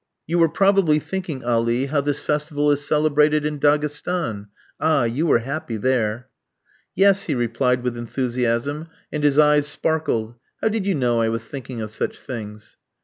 "You 0.25 0.39
were 0.39 0.49
probably 0.49 0.97
thinking, 0.97 1.43
Ali, 1.43 1.85
how 1.85 2.01
this 2.01 2.19
festival 2.19 2.71
is 2.71 2.83
celebrated 2.83 3.45
in 3.45 3.59
Daghestan. 3.59 4.47
Ah, 4.79 5.03
you 5.03 5.27
were 5.27 5.37
happy 5.37 5.77
there!" 5.77 6.27
"Yes," 6.95 7.25
he 7.25 7.35
replied 7.35 7.83
with 7.83 7.95
enthusiasm, 7.95 8.87
and 9.11 9.23
his 9.23 9.37
eyes 9.37 9.67
sparkled. 9.67 10.37
"How 10.59 10.69
did 10.69 10.87
you 10.87 10.95
know 10.95 11.21
I 11.21 11.29
was 11.29 11.47
thinking 11.47 11.81
of 11.81 11.91
such 11.91 12.19
things?" 12.19 12.77